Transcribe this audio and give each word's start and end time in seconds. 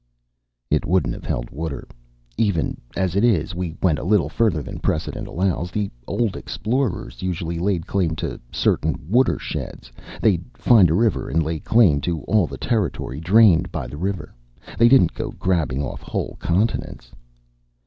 "It 0.71 0.83
wouldn't 0.83 1.13
have 1.13 1.25
held 1.25 1.51
water. 1.51 1.87
Even 2.35 2.75
as 2.97 3.15
it 3.15 3.23
is, 3.23 3.53
we 3.53 3.75
went 3.83 3.99
a 3.99 4.03
little 4.03 4.29
further 4.29 4.63
than 4.63 4.79
precedent 4.79 5.27
allows. 5.27 5.69
The 5.69 5.91
old 6.07 6.35
explorers 6.35 7.21
usually 7.21 7.59
laid 7.59 7.85
claim 7.85 8.15
to 8.15 8.39
certain 8.51 8.95
watersheds. 9.07 9.91
They'd 10.19 10.43
find 10.57 10.89
a 10.89 10.95
river 10.95 11.29
and 11.29 11.43
lay 11.43 11.59
claim 11.59 12.01
to 12.01 12.21
all 12.23 12.47
the 12.47 12.57
territory 12.57 13.19
drained 13.19 13.71
by 13.71 13.85
the 13.85 13.97
river. 13.97 14.33
They 14.75 14.89
didn't 14.89 15.13
go 15.13 15.33
grabbing 15.37 15.83
off 15.83 16.01
whole 16.01 16.35
continents." 16.39 17.11